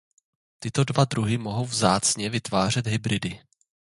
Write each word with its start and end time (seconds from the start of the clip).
Tyto 0.59 0.83
dva 0.83 1.05
druhy 1.05 1.37
mohou 1.37 1.65
vzácně 1.65 2.29
vytvářet 2.29 2.87
hybridy. 2.87 3.39